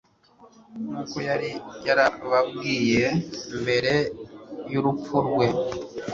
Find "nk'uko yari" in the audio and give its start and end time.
0.89-1.51